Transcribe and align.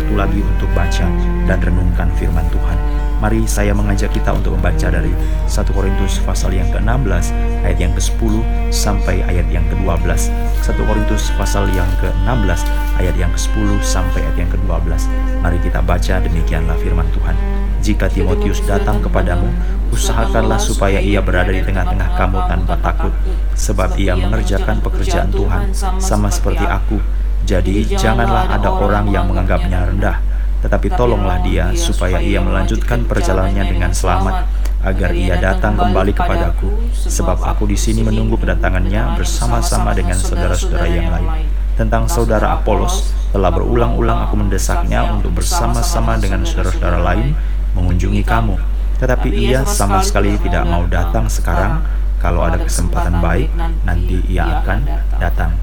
waktu 0.00 0.16
lagi 0.16 0.40
untuk 0.40 0.72
baca 0.72 1.06
dan 1.44 1.58
renungkan 1.60 2.08
firman 2.16 2.48
Tuhan. 2.48 2.78
Mari 3.20 3.44
saya 3.44 3.76
mengajak 3.76 4.16
kita 4.16 4.32
untuk 4.32 4.56
membaca 4.56 4.88
dari 4.88 5.12
1 5.44 5.76
Korintus 5.76 6.24
pasal 6.24 6.56
yang 6.56 6.64
ke-16 6.72 7.36
ayat 7.68 7.76
yang 7.76 7.92
ke-10 7.92 8.32
sampai 8.72 9.20
ayat 9.28 9.44
yang 9.52 9.60
ke-12. 9.68 10.32
1 10.64 10.88
Korintus 10.88 11.28
pasal 11.36 11.68
yang 11.76 11.86
ke-16 12.00 12.60
ayat 12.96 13.12
yang 13.20 13.28
ke-10 13.36 13.68
sampai 13.84 14.24
ayat 14.24 14.36
yang 14.40 14.50
ke-12. 14.56 15.04
Mari 15.44 15.60
kita 15.60 15.84
baca 15.84 16.14
demikianlah 16.24 16.80
firman 16.80 17.04
Tuhan. 17.12 17.36
Jika 17.84 18.08
Timotius 18.08 18.64
datang 18.64 19.04
kepadamu, 19.04 19.52
usahakanlah 19.92 20.56
supaya 20.56 20.96
ia 20.96 21.20
berada 21.20 21.52
di 21.52 21.60
tengah-tengah 21.60 22.16
kamu 22.16 22.38
tanpa 22.48 22.74
takut, 22.80 23.12
sebab 23.52 24.00
ia 24.00 24.16
mengerjakan 24.16 24.80
pekerjaan 24.80 25.28
Tuhan 25.28 25.76
sama 26.00 26.32
seperti 26.32 26.64
aku. 26.64 27.19
Jadi 27.48 27.88
janganlah 27.96 28.46
ada 28.52 28.70
orang 28.70 29.08
yang 29.10 29.28
menganggapnya 29.30 29.88
rendah. 29.88 30.18
tetapi 30.60 30.92
tolonglah 30.92 31.40
dia 31.40 31.72
supaya 31.72 32.20
ia 32.20 32.36
melanjutkan 32.36 33.08
perjalanannya 33.08 33.64
dengan 33.64 33.96
selamat 33.96 34.44
agar 34.84 35.10
ia 35.16 35.40
datang 35.40 35.72
kembali 35.72 36.12
kepadaku. 36.12 36.68
sebab 36.92 37.40
aku 37.40 37.64
di 37.64 37.80
sini 37.80 38.04
menunggu 38.04 38.36
kedatangannya 38.36 39.16
bersama-sama 39.16 39.96
dengan 39.96 40.20
saudara-saudara 40.20 40.84
yang 40.84 41.08
lain. 41.08 41.48
tentang 41.80 42.04
saudara 42.12 42.60
Apolos 42.60 43.08
telah 43.32 43.48
berulang-ulang 43.48 44.28
aku 44.28 44.36
mendesaknya 44.36 45.00
untuk 45.08 45.32
bersama-sama 45.32 46.20
dengan 46.20 46.44
saudara-saudara 46.44 47.00
lain 47.00 47.32
mengunjungi 47.72 48.20
kamu. 48.20 48.60
Tetapi 49.00 49.32
ia 49.32 49.64
sama 49.64 50.04
sekali 50.04 50.36
tidak 50.44 50.68
mau 50.68 50.84
datang 50.84 51.24
sekarang. 51.32 51.80
kalau 52.20 52.44
ada 52.44 52.60
kesempatan 52.60 53.16
baik 53.24 53.48
nanti 53.88 54.20
ia 54.28 54.60
akan 54.60 54.84
datang 55.16 55.56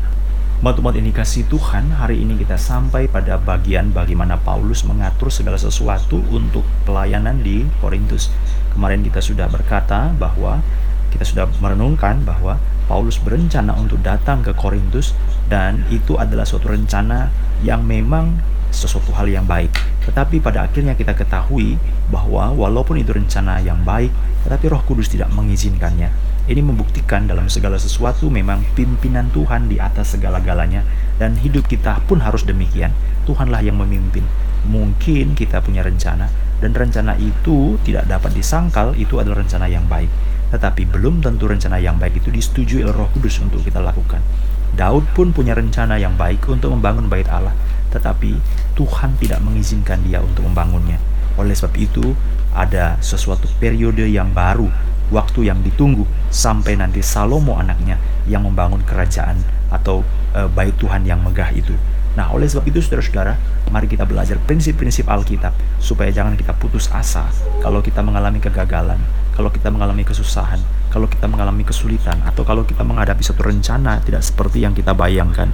Umat-umat 0.57 0.97
kasih 1.13 1.45
Tuhan, 1.53 2.01
hari 2.01 2.25
ini 2.25 2.33
kita 2.33 2.57
sampai 2.57 3.05
pada 3.05 3.37
bagian 3.37 3.93
bagaimana 3.93 4.41
Paulus 4.41 4.81
mengatur 4.89 5.29
segala 5.29 5.53
sesuatu 5.53 6.17
untuk 6.33 6.65
pelayanan 6.81 7.45
di 7.45 7.61
Korintus. 7.77 8.33
Kemarin 8.73 9.05
kita 9.05 9.21
sudah 9.21 9.45
berkata 9.53 10.09
bahwa 10.17 10.65
kita 11.13 11.29
sudah 11.29 11.45
merenungkan 11.61 12.25
bahwa 12.25 12.57
Paulus 12.89 13.21
berencana 13.21 13.77
untuk 13.77 14.01
datang 14.01 14.41
ke 14.41 14.49
Korintus 14.57 15.13
dan 15.45 15.85
itu 15.93 16.17
adalah 16.17 16.41
suatu 16.41 16.73
rencana 16.73 17.29
yang 17.61 17.85
memang 17.85 18.41
sesuatu 18.73 19.13
hal 19.13 19.29
yang 19.29 19.45
baik. 19.45 19.69
Tetapi 20.09 20.41
pada 20.41 20.65
akhirnya 20.65 20.97
kita 20.97 21.13
ketahui 21.13 21.77
bahwa 22.09 22.49
walaupun 22.57 22.97
itu 22.97 23.13
rencana 23.13 23.61
yang 23.61 23.85
baik, 23.85 24.09
tetapi 24.41 24.73
Roh 24.73 24.81
Kudus 24.89 25.13
tidak 25.13 25.29
mengizinkannya. 25.37 26.09
Ini 26.47 26.63
membuktikan 26.63 27.27
dalam 27.27 27.51
segala 27.51 27.75
sesuatu 27.75 28.31
memang 28.31 28.63
pimpinan 28.71 29.27
Tuhan 29.35 29.67
di 29.67 29.83
atas 29.83 30.15
segala-galanya 30.15 30.79
dan 31.19 31.35
hidup 31.35 31.67
kita 31.67 31.99
pun 32.07 32.23
harus 32.23 32.47
demikian. 32.47 32.95
Tuhanlah 33.27 33.59
yang 33.67 33.75
memimpin. 33.75 34.23
Mungkin 34.63 35.35
kita 35.35 35.59
punya 35.59 35.83
rencana 35.83 36.31
dan 36.63 36.71
rencana 36.71 37.19
itu 37.19 37.75
tidak 37.83 38.07
dapat 38.07 38.31
disangkal 38.31 38.95
itu 38.95 39.19
adalah 39.19 39.43
rencana 39.43 39.67
yang 39.67 39.91
baik. 39.91 40.07
Tetapi 40.47 40.87
belum 40.87 41.19
tentu 41.19 41.51
rencana 41.51 41.83
yang 41.83 41.99
baik 41.99 42.23
itu 42.23 42.31
disetujui 42.31 42.79
oleh 42.79 42.95
Roh 42.95 43.11
Kudus 43.11 43.43
untuk 43.43 43.59
kita 43.67 43.83
lakukan. 43.83 44.23
Daud 44.71 45.03
pun 45.11 45.35
punya 45.35 45.51
rencana 45.51 45.99
yang 45.99 46.15
baik 46.15 46.47
untuk 46.47 46.71
membangun 46.71 47.11
bait 47.11 47.27
Allah, 47.27 47.51
tetapi 47.91 48.39
Tuhan 48.79 49.19
tidak 49.19 49.43
mengizinkan 49.43 49.99
dia 50.07 50.23
untuk 50.23 50.47
membangunnya. 50.47 50.95
Oleh 51.35 51.51
sebab 51.51 51.75
itu, 51.75 52.15
ada 52.55 52.95
sesuatu 53.03 53.51
periode 53.59 54.07
yang 54.07 54.31
baru 54.31 54.71
waktu 55.09 55.47
yang 55.47 55.63
ditunggu 55.63 56.03
sampai 56.27 56.75
nanti 56.75 56.99
Salomo 56.99 57.55
anaknya 57.55 57.95
yang 58.27 58.43
membangun 58.43 58.83
kerajaan 58.83 59.39
atau 59.71 60.03
e, 60.35 60.47
bait 60.51 60.75
Tuhan 60.75 61.07
yang 61.07 61.23
megah 61.23 61.51
itu. 61.55 61.75
Nah, 62.17 62.33
oleh 62.33 62.49
sebab 62.49 62.65
itu 62.65 62.81
saudara-saudara, 62.81 63.37
mari 63.69 63.85
kita 63.85 64.01
belajar 64.01 64.41
prinsip-prinsip 64.41 65.05
Alkitab 65.05 65.53
supaya 65.77 66.09
jangan 66.09 66.33
kita 66.33 66.57
putus 66.57 66.89
asa 66.89 67.29
kalau 67.61 67.77
kita 67.85 68.01
mengalami 68.01 68.41
kegagalan, 68.41 68.97
kalau 69.37 69.53
kita 69.53 69.69
mengalami 69.69 70.01
kesusahan, 70.01 70.57
kalau 70.89 71.05
kita 71.05 71.29
mengalami 71.29 71.61
kesulitan 71.61 72.17
atau 72.25 72.41
kalau 72.41 72.65
kita 72.65 72.81
menghadapi 72.81 73.21
satu 73.21 73.45
rencana 73.45 74.01
tidak 74.01 74.25
seperti 74.25 74.65
yang 74.65 74.73
kita 74.73 74.97
bayangkan. 74.97 75.53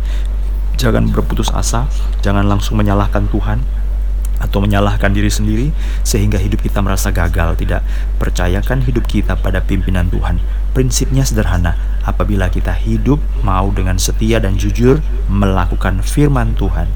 Jangan 0.80 1.12
berputus 1.12 1.53
asa, 1.53 1.85
jangan 2.25 2.47
langsung 2.50 2.80
menyalahkan 2.80 3.30
Tuhan, 3.30 3.62
atau 4.43 4.59
menyalahkan 4.59 5.15
diri 5.15 5.31
sendiri 5.31 5.67
sehingga 6.03 6.35
hidup 6.35 6.59
kita 6.59 6.83
merasa 6.83 7.15
gagal. 7.15 7.55
Tidak 7.55 7.81
percayakan 8.19 8.83
hidup 8.83 9.07
kita 9.07 9.39
pada 9.39 9.63
pimpinan 9.63 10.11
Tuhan. 10.11 10.43
Prinsipnya 10.75 11.23
sederhana 11.23 11.79
apabila 12.03 12.51
kita 12.51 12.75
hidup 12.75 13.23
mau 13.47 13.71
dengan 13.71 13.95
setia 13.95 14.43
dan 14.43 14.59
jujur 14.59 14.99
melakukan 15.31 16.03
firman 16.03 16.51
Tuhan 16.59 16.91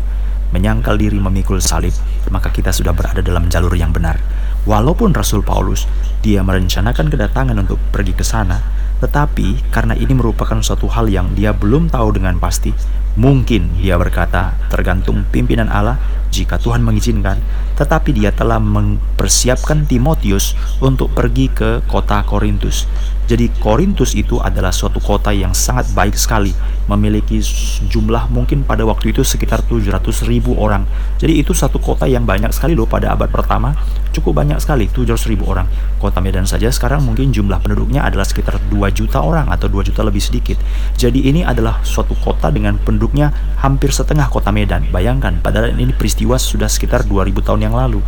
menyangkal 0.47 0.95
diri 0.95 1.19
memikul 1.19 1.59
salib 1.59 1.91
maka 2.31 2.47
kita 2.51 2.71
sudah 2.71 2.95
berada 2.95 3.23
dalam 3.23 3.47
jalur 3.47 3.71
yang 3.75 3.95
benar. 3.95 4.19
Walaupun 4.67 5.15
Rasul 5.15 5.47
Paulus 5.47 5.87
dia 6.19 6.43
merencanakan 6.43 7.07
kedatangan 7.07 7.55
untuk 7.55 7.79
pergi 7.95 8.11
ke 8.11 8.25
sana 8.27 8.59
tetapi 8.97 9.69
karena 9.69 9.93
ini 9.93 10.17
merupakan 10.17 10.57
suatu 10.59 10.89
hal 10.89 11.07
yang 11.07 11.37
dia 11.37 11.53
belum 11.53 11.93
tahu 11.93 12.17
dengan 12.17 12.41
pasti 12.41 12.73
mungkin 13.17 13.73
dia 13.81 13.97
berkata 13.97 14.53
tergantung 14.69 15.25
pimpinan 15.33 15.67
Allah 15.73 15.97
jika 16.29 16.61
Tuhan 16.61 16.85
mengizinkan, 16.85 17.41
tetapi 17.75 18.13
dia 18.13 18.29
telah 18.29 18.61
mempersiapkan 18.61 19.89
Timotius 19.89 20.53
untuk 20.83 21.11
pergi 21.17 21.49
ke 21.49 21.81
kota 21.89 22.21
Korintus. 22.23 22.85
Jadi 23.27 23.51
Korintus 23.59 24.15
itu 24.15 24.39
adalah 24.39 24.71
suatu 24.71 25.03
kota 25.03 25.35
yang 25.35 25.51
sangat 25.51 25.91
baik 25.91 26.15
sekali, 26.15 26.55
memiliki 26.87 27.43
jumlah 27.91 28.31
mungkin 28.31 28.63
pada 28.63 28.87
waktu 28.87 29.11
itu 29.11 29.19
sekitar 29.19 29.67
700 29.67 30.23
ribu 30.31 30.55
orang. 30.55 30.87
Jadi 31.19 31.43
itu 31.43 31.51
satu 31.51 31.75
kota 31.75 32.07
yang 32.07 32.23
banyak 32.23 32.55
sekali 32.55 32.71
loh 32.71 32.87
pada 32.87 33.11
abad 33.11 33.27
pertama, 33.27 33.75
cukup 34.15 34.39
banyak 34.39 34.63
sekali 34.63 34.87
700 34.87 35.27
ribu 35.27 35.43
orang. 35.51 35.67
Kota 35.99 36.23
Medan 36.23 36.47
saja 36.47 36.71
sekarang 36.71 37.03
mungkin 37.03 37.35
jumlah 37.35 37.59
penduduknya 37.59 38.07
adalah 38.07 38.23
sekitar 38.23 38.63
2 38.71 38.95
juta 38.95 39.19
orang 39.19 39.51
atau 39.51 39.67
2 39.67 39.91
juta 39.91 40.07
lebih 40.07 40.23
sedikit. 40.23 40.55
Jadi 40.95 41.27
ini 41.27 41.43
adalah 41.43 41.83
suatu 41.83 42.15
kota 42.23 42.47
dengan 42.47 42.79
penduduknya 43.07 43.31
hampir 43.63 43.95
setengah 43.95 44.27
kota 44.27 44.51
Medan. 44.51 44.91
Bayangkan, 44.91 45.39
padahal 45.39 45.71
ini 45.71 45.95
peristiwa 45.95 46.35
sudah 46.35 46.67
sekitar 46.67 47.07
2000 47.07 47.39
tahun 47.39 47.71
yang 47.71 47.75
lalu. 47.75 48.03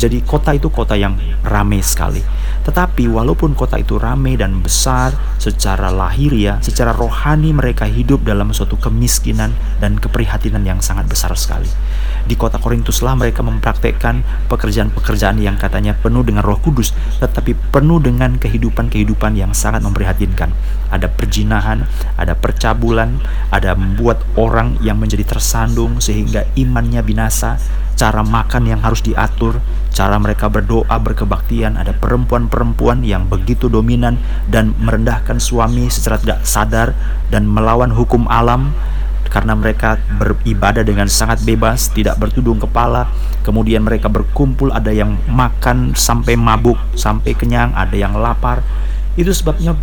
Jadi 0.00 0.24
kota 0.24 0.56
itu 0.56 0.72
kota 0.72 0.96
yang 0.96 1.20
ramai 1.44 1.84
sekali. 1.84 2.24
Tetapi 2.68 3.08
walaupun 3.08 3.56
kota 3.56 3.80
itu 3.80 3.96
ramai 3.96 4.36
dan 4.36 4.60
besar 4.60 5.16
secara 5.40 5.88
lahiriah, 5.88 6.60
secara 6.60 6.92
rohani 6.92 7.56
mereka 7.56 7.88
hidup 7.88 8.28
dalam 8.28 8.52
suatu 8.52 8.76
kemiskinan 8.76 9.56
dan 9.80 9.96
keprihatinan 9.96 10.60
yang 10.68 10.84
sangat 10.84 11.08
besar 11.08 11.32
sekali. 11.32 11.72
Di 12.28 12.36
kota 12.36 12.60
Korintuslah 12.60 13.16
mereka 13.16 13.40
mempraktekkan 13.40 14.20
pekerjaan-pekerjaan 14.52 15.40
yang 15.40 15.56
katanya 15.56 15.96
penuh 15.96 16.20
dengan 16.20 16.44
Roh 16.44 16.60
Kudus, 16.60 16.92
tetapi 17.24 17.56
penuh 17.72 18.04
dengan 18.04 18.36
kehidupan-kehidupan 18.36 19.32
yang 19.32 19.56
sangat 19.56 19.80
memprihatinkan. 19.80 20.52
Ada 20.92 21.08
perjinahan, 21.08 21.88
ada 22.20 22.36
percabulan, 22.36 23.16
ada 23.48 23.72
membuat 23.80 24.20
orang 24.36 24.76
yang 24.84 25.00
menjadi 25.00 25.24
tersandung 25.24 26.04
sehingga 26.04 26.44
imannya 26.52 27.00
binasa, 27.00 27.56
cara 27.98 28.22
makan 28.22 28.70
yang 28.70 28.78
harus 28.78 29.02
diatur, 29.02 29.58
cara 29.90 30.14
mereka 30.22 30.46
berdoa 30.46 30.94
berkebaktian, 31.02 31.74
ada 31.74 31.90
perempuan-perempuan 31.90 33.02
yang 33.02 33.26
begitu 33.26 33.66
dominan 33.66 34.22
dan 34.46 34.70
merendahkan 34.78 35.42
suami 35.42 35.90
secara 35.90 36.22
tidak 36.22 36.46
sadar 36.46 36.94
dan 37.34 37.42
melawan 37.50 37.90
hukum 37.90 38.30
alam 38.30 38.70
karena 39.28 39.52
mereka 39.52 40.00
beribadah 40.16 40.80
dengan 40.86 41.10
sangat 41.10 41.44
bebas, 41.44 41.92
tidak 41.92 42.16
bertudung 42.16 42.56
kepala. 42.62 43.10
Kemudian 43.44 43.84
mereka 43.84 44.08
berkumpul, 44.08 44.72
ada 44.72 44.88
yang 44.88 45.20
makan 45.28 45.92
sampai 45.92 46.38
mabuk, 46.38 46.80
sampai 46.96 47.36
kenyang, 47.36 47.74
ada 47.76 47.92
yang 47.92 48.16
lapar. 48.16 48.64
Itu 49.18 49.34
sebabnya 49.34 49.76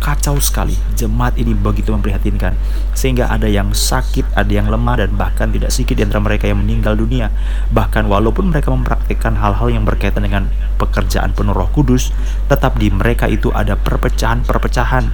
kacau 0.00 0.40
sekali. 0.40 0.74
Jemaat 0.96 1.36
ini 1.36 1.52
begitu 1.52 1.92
memprihatinkan 1.92 2.56
sehingga 2.96 3.28
ada 3.28 3.46
yang 3.46 3.70
sakit, 3.70 4.34
ada 4.34 4.50
yang 4.50 4.66
lemah 4.66 5.04
dan 5.04 5.14
bahkan 5.14 5.52
tidak 5.52 5.70
sedikit 5.70 6.00
di 6.00 6.02
antara 6.08 6.24
mereka 6.24 6.48
yang 6.48 6.58
meninggal 6.64 6.96
dunia. 6.96 7.30
Bahkan 7.70 8.08
walaupun 8.08 8.50
mereka 8.50 8.72
mempraktikkan 8.74 9.36
hal-hal 9.38 9.68
yang 9.70 9.84
berkaitan 9.84 10.24
dengan 10.26 10.48
pekerjaan 10.80 11.36
penuh 11.36 11.52
Roh 11.52 11.68
Kudus, 11.70 12.10
tetap 12.48 12.80
di 12.80 12.88
mereka 12.90 13.28
itu 13.28 13.52
ada 13.52 13.76
perpecahan-perpecahan. 13.76 15.04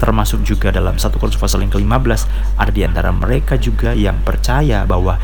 Termasuk 0.00 0.46
juga 0.46 0.70
dalam 0.70 0.96
satu 0.96 1.18
Korintus 1.18 1.42
pasal 1.42 1.66
yang 1.66 1.74
ke-15 1.74 2.20
ada 2.56 2.72
di 2.72 2.82
antara 2.86 3.10
mereka 3.10 3.58
juga 3.58 3.92
yang 3.92 4.22
percaya 4.22 4.86
bahwa 4.86 5.18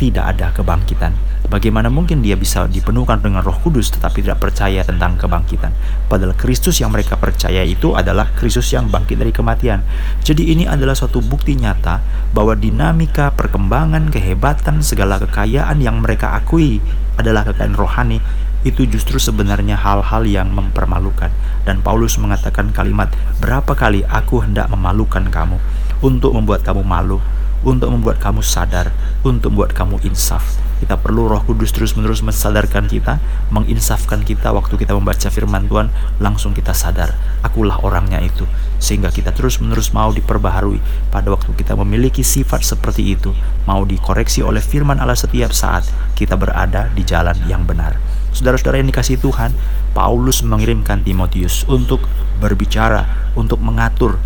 tidak 0.00 0.32
ada 0.32 0.48
kebangkitan. 0.56 1.29
Bagaimana 1.50 1.90
mungkin 1.90 2.22
dia 2.22 2.38
bisa 2.38 2.70
dipenuhkan 2.70 3.18
dengan 3.18 3.42
Roh 3.42 3.58
Kudus 3.58 3.90
tetapi 3.90 4.22
tidak 4.22 4.38
percaya 4.38 4.86
tentang 4.86 5.18
kebangkitan? 5.18 5.74
Padahal 6.06 6.38
Kristus 6.38 6.78
yang 6.78 6.94
mereka 6.94 7.18
percaya 7.18 7.66
itu 7.66 7.98
adalah 7.98 8.30
Kristus 8.38 8.70
yang 8.70 8.86
bangkit 8.86 9.18
dari 9.18 9.34
kematian. 9.34 9.82
Jadi 10.22 10.54
ini 10.54 10.70
adalah 10.70 10.94
suatu 10.94 11.18
bukti 11.18 11.58
nyata 11.58 11.98
bahwa 12.30 12.54
dinamika 12.54 13.34
perkembangan, 13.34 14.14
kehebatan, 14.14 14.78
segala 14.86 15.18
kekayaan 15.18 15.82
yang 15.82 15.98
mereka 15.98 16.38
akui 16.38 16.78
adalah 17.18 17.42
kekayaan 17.42 17.74
rohani 17.74 18.22
itu 18.62 18.86
justru 18.86 19.18
sebenarnya 19.18 19.74
hal-hal 19.74 20.22
yang 20.30 20.54
mempermalukan. 20.54 21.34
Dan 21.66 21.82
Paulus 21.82 22.14
mengatakan 22.22 22.70
kalimat, 22.70 23.10
"Berapa 23.42 23.74
kali 23.74 24.06
aku 24.06 24.46
hendak 24.46 24.70
memalukan 24.70 25.26
kamu?" 25.26 25.58
untuk 26.00 26.32
membuat 26.32 26.64
kamu 26.64 26.80
malu, 26.80 27.20
untuk 27.60 27.92
membuat 27.92 28.16
kamu 28.20 28.40
sadar, 28.40 28.92
untuk 29.20 29.52
membuat 29.52 29.76
kamu 29.76 30.00
insaf. 30.06 30.60
Kita 30.80 30.96
perlu 30.96 31.28
Roh 31.28 31.44
Kudus 31.44 31.76
terus-menerus 31.76 32.24
mensadarkan 32.24 32.88
kita, 32.88 33.20
menginsafkan 33.52 34.24
kita 34.24 34.48
waktu 34.48 34.80
kita 34.80 34.96
membaca 34.96 35.28
firman 35.28 35.68
Tuhan, 35.68 35.92
langsung 36.24 36.56
kita 36.56 36.72
sadar, 36.72 37.12
akulah 37.44 37.76
orangnya 37.84 38.16
itu. 38.24 38.48
Sehingga 38.80 39.12
kita 39.12 39.36
terus-menerus 39.36 39.92
mau 39.92 40.08
diperbaharui 40.08 40.80
pada 41.12 41.28
waktu 41.28 41.52
kita 41.52 41.76
memiliki 41.76 42.24
sifat 42.24 42.64
seperti 42.64 43.12
itu, 43.12 43.36
mau 43.68 43.84
dikoreksi 43.84 44.40
oleh 44.40 44.64
firman 44.64 44.96
Allah 44.96 45.20
setiap 45.20 45.52
saat 45.52 45.84
kita 46.16 46.40
berada 46.40 46.88
di 46.96 47.04
jalan 47.04 47.36
yang 47.44 47.68
benar. 47.68 48.00
Saudara-saudara 48.32 48.80
yang 48.80 48.88
dikasih 48.88 49.20
Tuhan, 49.20 49.52
Paulus 49.92 50.40
mengirimkan 50.40 51.04
Timotius 51.04 51.68
untuk 51.68 52.00
berbicara, 52.40 53.04
untuk 53.36 53.60
mengatur 53.60 54.16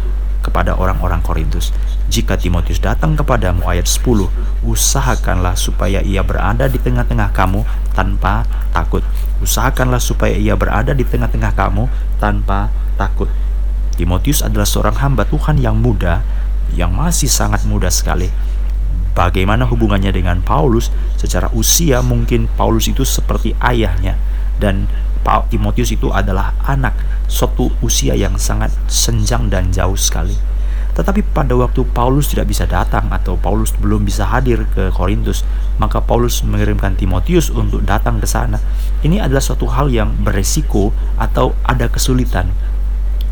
kepada 0.45 0.77
orang-orang 0.77 1.25
Korintus. 1.25 1.73
Jika 2.13 2.37
Timotius 2.37 2.85
datang 2.85 3.17
kepadamu 3.17 3.65
ayat 3.65 3.89
10, 3.89 4.29
usahakanlah 4.61 5.57
supaya 5.57 6.05
ia 6.05 6.21
berada 6.21 6.69
di 6.69 6.77
tengah-tengah 6.77 7.33
kamu 7.33 7.65
tanpa 7.97 8.45
takut. 8.77 9.01
Usahakanlah 9.41 10.05
supaya 10.05 10.37
ia 10.37 10.53
berada 10.53 10.93
di 10.93 11.09
tengah-tengah 11.09 11.57
kamu 11.57 11.89
tanpa 12.21 12.69
takut. 13.01 13.33
Timotius 13.97 14.45
adalah 14.45 14.69
seorang 14.69 15.01
hamba 15.01 15.25
Tuhan 15.25 15.57
yang 15.57 15.81
muda, 15.81 16.21
yang 16.77 16.93
masih 16.93 17.33
sangat 17.33 17.65
muda 17.65 17.89
sekali. 17.89 18.29
Bagaimana 19.15 19.65
hubungannya 19.65 20.11
dengan 20.11 20.43
Paulus? 20.43 20.91
Secara 21.17 21.49
usia 21.55 22.03
mungkin 22.03 22.51
Paulus 22.59 22.91
itu 22.91 23.07
seperti 23.07 23.55
ayahnya 23.63 24.19
dan 24.59 24.91
Timotius 25.25 25.89
itu 25.95 26.13
adalah 26.13 26.53
anak 26.69 26.93
suatu 27.27 27.73
usia 27.81 28.15
yang 28.15 28.37
sangat 28.37 28.71
senjang 28.87 29.49
dan 29.49 29.73
jauh 29.73 29.97
sekali. 29.97 30.37
Tetapi 30.95 31.27
pada 31.35 31.59
waktu 31.59 31.83
Paulus 31.91 32.31
tidak 32.31 32.55
bisa 32.55 32.71
datang 32.71 33.11
atau 33.11 33.35
Paulus 33.35 33.75
belum 33.75 34.07
bisa 34.07 34.31
hadir 34.31 34.63
ke 34.71 34.95
Korintus, 34.95 35.43
maka 35.83 35.99
Paulus 35.99 36.47
mengirimkan 36.47 36.95
Timotius 36.95 37.51
untuk 37.51 37.83
datang 37.83 38.23
ke 38.23 38.31
sana. 38.31 38.63
Ini 39.03 39.19
adalah 39.19 39.43
suatu 39.43 39.67
hal 39.67 39.91
yang 39.91 40.15
beresiko 40.23 40.95
atau 41.19 41.51
ada 41.67 41.91
kesulitan. 41.91 42.47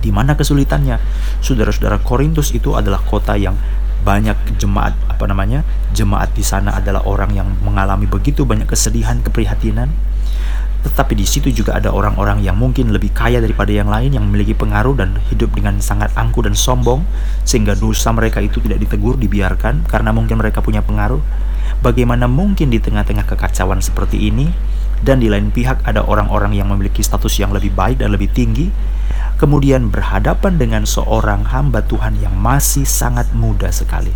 Di 0.02 0.10
mana 0.10 0.34
kesulitannya? 0.34 0.98
Saudara-saudara 1.38 2.02
Korintus 2.02 2.50
itu 2.50 2.74
adalah 2.74 2.98
kota 2.98 3.38
yang 3.38 3.54
banyak 4.02 4.58
jemaat 4.58 4.98
apa 5.06 5.30
namanya? 5.30 5.62
Jemaat 5.94 6.34
di 6.34 6.42
sana 6.42 6.82
adalah 6.82 7.06
orang 7.06 7.30
yang 7.30 7.46
mengalami 7.62 8.10
begitu 8.10 8.42
banyak 8.42 8.66
kesedihan, 8.66 9.22
keprihatinan 9.22 9.94
tetapi 10.82 11.14
di 11.14 11.22
situ 11.22 11.54
juga 11.54 11.78
ada 11.78 11.94
orang-orang 11.94 12.42
yang 12.42 12.58
mungkin 12.58 12.90
lebih 12.90 13.14
kaya 13.14 13.38
daripada 13.38 13.70
yang 13.70 13.86
lain 13.86 14.18
yang 14.18 14.26
memiliki 14.26 14.50
pengaruh 14.50 14.98
dan 14.98 15.14
hidup 15.30 15.54
dengan 15.54 15.78
sangat 15.78 16.10
angku 16.18 16.42
dan 16.42 16.58
sombong 16.58 17.06
sehingga 17.46 17.78
dosa 17.78 18.10
mereka 18.10 18.42
itu 18.42 18.58
tidak 18.58 18.82
ditegur, 18.82 19.14
dibiarkan 19.14 19.86
karena 19.86 20.10
mungkin 20.10 20.42
mereka 20.42 20.58
punya 20.58 20.82
pengaruh. 20.82 21.22
Bagaimana 21.82 22.26
mungkin 22.26 22.70
di 22.70 22.82
tengah-tengah 22.82 23.26
kekacauan 23.30 23.78
seperti 23.78 24.26
ini 24.26 24.50
dan 25.06 25.22
di 25.22 25.30
lain 25.30 25.54
pihak 25.54 25.86
ada 25.86 26.02
orang-orang 26.02 26.54
yang 26.54 26.70
memiliki 26.70 27.02
status 27.02 27.38
yang 27.38 27.54
lebih 27.54 27.70
baik 27.74 28.02
dan 28.02 28.10
lebih 28.10 28.30
tinggi 28.30 28.70
kemudian 29.38 29.90
berhadapan 29.90 30.54
dengan 30.54 30.86
seorang 30.86 31.46
hamba 31.50 31.82
Tuhan 31.82 32.18
yang 32.22 32.34
masih 32.38 32.86
sangat 32.86 33.30
muda 33.34 33.70
sekali. 33.74 34.14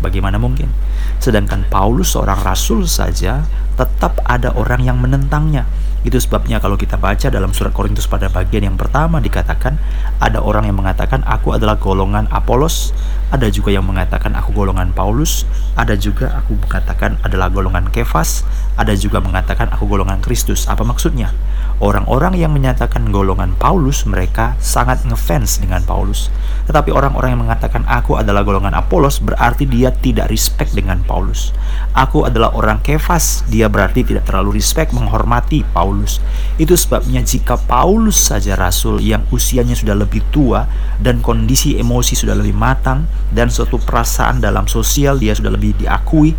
Bagaimana 0.00 0.36
mungkin? 0.36 0.68
Sedangkan 1.16 1.64
Paulus 1.68 2.12
seorang 2.12 2.40
rasul 2.44 2.84
saja 2.84 3.44
tetap 3.76 4.20
ada 4.28 4.52
orang 4.52 4.84
yang 4.84 5.00
menentangnya 5.00 5.64
itu 6.04 6.20
sebabnya 6.20 6.60
kalau 6.60 6.76
kita 6.76 7.00
baca 7.00 7.32
dalam 7.32 7.56
surat 7.56 7.72
Korintus 7.72 8.04
pada 8.04 8.28
bagian 8.28 8.68
yang 8.68 8.76
pertama 8.76 9.24
dikatakan 9.24 9.80
ada 10.20 10.44
orang 10.44 10.68
yang 10.68 10.76
mengatakan 10.76 11.24
aku 11.24 11.56
adalah 11.56 11.80
golongan 11.80 12.28
Apolos, 12.28 12.92
ada 13.32 13.48
juga 13.48 13.72
yang 13.72 13.88
mengatakan 13.88 14.36
aku 14.36 14.52
golongan 14.52 14.92
Paulus, 14.92 15.48
ada 15.74 15.96
juga 15.96 16.36
aku 16.36 16.60
mengatakan 16.60 17.16
adalah 17.24 17.48
golongan 17.48 17.88
Kefas, 17.88 18.44
ada 18.76 18.92
juga 18.92 19.24
mengatakan 19.24 19.72
aku 19.72 19.88
golongan 19.88 20.20
Kristus. 20.20 20.68
Apa 20.68 20.84
maksudnya? 20.84 21.32
Orang-orang 21.82 22.38
yang 22.38 22.54
menyatakan 22.54 23.10
golongan 23.10 23.58
Paulus 23.58 24.06
mereka 24.06 24.54
sangat 24.62 25.02
ngefans 25.02 25.58
dengan 25.58 25.82
Paulus. 25.82 26.30
Tetapi 26.70 26.94
orang-orang 26.94 27.34
yang 27.34 27.42
mengatakan 27.42 27.82
aku 27.90 28.14
adalah 28.14 28.46
golongan 28.46 28.78
Apolos 28.78 29.18
berarti 29.18 29.66
dia 29.66 29.90
tidak 29.90 30.30
respect 30.30 30.70
dengan 30.70 31.02
Paulus. 31.02 31.50
Aku 31.90 32.22
adalah 32.30 32.54
orang 32.54 32.78
Kefas, 32.78 33.42
dia 33.50 33.66
berarti 33.66 34.06
tidak 34.06 34.30
terlalu 34.30 34.62
respect 34.62 34.94
menghormati 34.94 35.66
Paulus. 35.74 36.22
Itu 36.62 36.78
sebabnya 36.78 37.26
jika 37.26 37.58
Paulus 37.58 38.22
saja 38.22 38.54
rasul 38.54 39.02
yang 39.02 39.26
usianya 39.34 39.74
sudah 39.74 39.98
lebih 39.98 40.22
tua 40.30 40.70
dan 41.02 41.18
kondisi 41.18 41.74
emosi 41.74 42.14
sudah 42.14 42.38
lebih 42.38 42.54
matang 42.54 43.10
dan 43.34 43.50
suatu 43.50 43.82
perasaan 43.82 44.38
dalam 44.38 44.70
sosial 44.70 45.18
dia 45.18 45.34
sudah 45.34 45.50
lebih 45.50 45.74
diakui, 45.74 46.38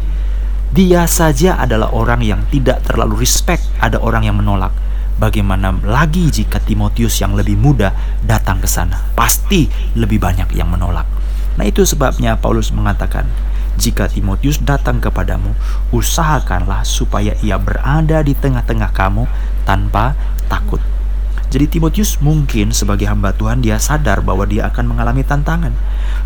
dia 0.72 1.06
saja 1.06 1.60
adalah 1.60 1.92
orang 1.92 2.24
yang 2.24 2.42
tidak 2.50 2.82
terlalu 2.88 3.28
respect, 3.28 3.68
ada 3.84 4.00
orang 4.00 4.26
yang 4.26 4.40
menolak. 4.40 4.74
Bagaimana 5.16 5.72
lagi 5.80 6.28
jika 6.28 6.60
Timotius 6.60 7.24
yang 7.24 7.40
lebih 7.40 7.56
muda 7.56 7.96
datang 8.20 8.60
ke 8.60 8.68
sana? 8.68 9.00
Pasti 9.16 9.72
lebih 9.96 10.20
banyak 10.20 10.52
yang 10.52 10.68
menolak. 10.68 11.08
Nah, 11.56 11.64
itu 11.64 11.88
sebabnya 11.88 12.36
Paulus 12.36 12.76
mengatakan, 12.76 13.24
"Jika 13.80 14.12
Timotius 14.12 14.60
datang 14.60 15.00
kepadamu, 15.00 15.56
usahakanlah 15.96 16.84
supaya 16.84 17.32
ia 17.40 17.56
berada 17.56 18.20
di 18.28 18.36
tengah-tengah 18.36 18.92
kamu 18.92 19.24
tanpa 19.64 20.20
takut." 20.52 20.95
Jadi 21.54 21.78
Timotius 21.78 22.18
mungkin 22.20 22.74
sebagai 22.74 23.06
hamba 23.06 23.32
Tuhan 23.32 23.62
dia 23.62 23.78
sadar 23.78 24.20
bahwa 24.26 24.44
dia 24.50 24.68
akan 24.68 24.92
mengalami 24.92 25.22
tantangan. 25.22 25.72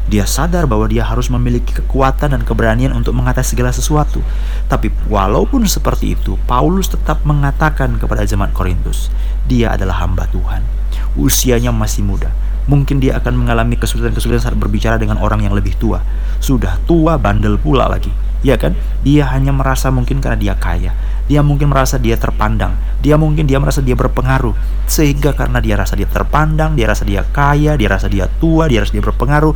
Dia 0.09 0.25
sadar 0.25 0.65
bahwa 0.65 0.89
dia 0.89 1.05
harus 1.05 1.29
memiliki 1.29 1.75
kekuatan 1.75 2.33
dan 2.33 2.41
keberanian 2.41 2.95
untuk 2.95 3.13
mengatasi 3.13 3.53
segala 3.53 3.69
sesuatu. 3.69 4.23
Tapi 4.65 4.89
walaupun 5.11 5.69
seperti 5.69 6.17
itu, 6.17 6.39
Paulus 6.49 6.89
tetap 6.89 7.21
mengatakan 7.27 7.99
kepada 8.01 8.25
jemaat 8.25 8.55
Korintus, 8.55 9.13
dia 9.45 9.75
adalah 9.75 10.01
hamba 10.01 10.25
Tuhan. 10.33 10.65
Usianya 11.13 11.69
masih 11.69 12.01
muda. 12.01 12.33
Mungkin 12.69 13.01
dia 13.01 13.17
akan 13.17 13.33
mengalami 13.33 13.77
kesulitan-kesulitan 13.77 14.49
saat 14.49 14.57
berbicara 14.57 14.97
dengan 14.97 15.17
orang 15.21 15.45
yang 15.45 15.53
lebih 15.53 15.73
tua. 15.77 16.01
Sudah 16.41 16.77
tua 16.85 17.17
bandel 17.17 17.57
pula 17.57 17.89
lagi. 17.89 18.13
Ya 18.39 18.55
kan? 18.55 18.77
Dia 19.03 19.29
hanya 19.35 19.51
merasa 19.51 19.91
mungkin 19.91 20.23
karena 20.23 20.39
dia 20.39 20.55
kaya 20.55 20.95
dia 21.29 21.45
mungkin 21.45 21.69
merasa 21.69 22.01
dia 22.01 22.17
terpandang. 22.17 22.73
Dia 23.05 23.15
mungkin 23.15 23.45
dia 23.45 23.61
merasa 23.61 23.85
dia 23.85 23.93
berpengaruh. 23.93 24.57
Sehingga 24.89 25.37
karena 25.37 25.61
dia 25.61 25.77
rasa 25.77 25.93
dia 25.93 26.09
terpandang, 26.09 26.73
dia 26.73 26.89
rasa 26.89 27.05
dia 27.05 27.21
kaya, 27.21 27.77
dia 27.77 27.85
rasa 27.85 28.09
dia 28.09 28.25
tua, 28.41 28.65
dia 28.65 28.81
rasa 28.81 28.97
dia 28.97 29.05
berpengaruh, 29.05 29.53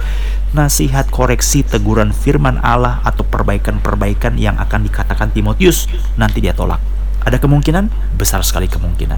nasihat 0.54 1.10
koreksi 1.10 1.66
teguran 1.66 2.14
firman 2.14 2.62
Allah 2.62 3.02
atau 3.02 3.26
perbaikan-perbaikan 3.26 4.38
yang 4.38 4.62
akan 4.62 4.86
dikatakan 4.86 5.34
Timotius 5.34 5.90
nanti 6.14 6.46
dia 6.46 6.54
tolak. 6.54 6.78
Ada 7.26 7.42
kemungkinan? 7.42 8.16
Besar 8.22 8.46
sekali 8.46 8.70
kemungkinan. 8.70 9.18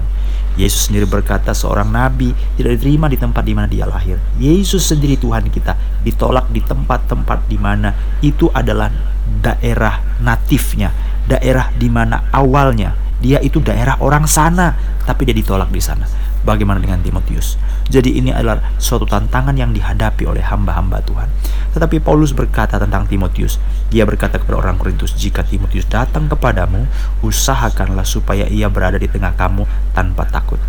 Yesus 0.56 0.88
sendiri 0.88 1.04
berkata 1.04 1.52
seorang 1.52 1.92
nabi 1.92 2.32
tidak 2.56 2.80
diterima 2.80 3.12
di 3.12 3.20
tempat 3.20 3.44
di 3.44 3.52
mana 3.52 3.68
dia 3.68 3.84
lahir. 3.84 4.16
Yesus 4.40 4.88
sendiri 4.88 5.20
Tuhan 5.20 5.52
kita 5.52 5.76
ditolak 6.00 6.48
di 6.48 6.64
tempat-tempat 6.64 7.44
di 7.44 7.60
mana 7.60 7.92
itu 8.24 8.48
adalah 8.48 8.88
daerah 9.44 10.00
natifnya, 10.24 10.88
daerah 11.26 11.74
di 11.74 11.90
mana 11.90 12.30
awalnya 12.30 13.06
dia 13.16 13.40
itu 13.40 13.64
daerah 13.64 13.96
orang 14.04 14.28
sana, 14.28 14.76
tapi 15.08 15.24
dia 15.24 15.32
ditolak 15.32 15.72
di 15.72 15.80
sana. 15.80 16.04
Bagaimana 16.46 16.78
dengan 16.78 17.02
Timotius? 17.02 17.58
Jadi 17.90 18.22
ini 18.22 18.30
adalah 18.30 18.62
suatu 18.78 19.02
tantangan 19.02 19.56
yang 19.58 19.74
dihadapi 19.74 20.30
oleh 20.30 20.44
hamba-hamba 20.46 21.02
Tuhan. 21.02 21.26
Tetapi 21.74 21.98
Paulus 21.98 22.30
berkata 22.30 22.78
tentang 22.78 23.08
Timotius. 23.10 23.58
Dia 23.90 24.06
berkata 24.06 24.38
kepada 24.38 24.62
orang 24.62 24.78
Korintus, 24.78 25.10
"Jika 25.18 25.42
Timotius 25.42 25.90
datang 25.90 26.30
kepadamu, 26.30 26.86
usahakanlah 27.26 28.06
supaya 28.06 28.46
ia 28.46 28.70
berada 28.70 29.00
di 29.00 29.10
tengah 29.10 29.34
kamu 29.34 29.66
tanpa 29.90 30.22
takut." 30.30 30.62